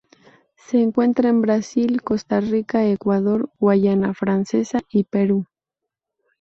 [0.55, 5.45] Se encuentra en Brasil, Costa Rica, Ecuador, Guayana Francesa y Perú.